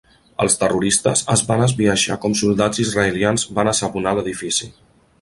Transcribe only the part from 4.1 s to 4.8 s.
l'edifici.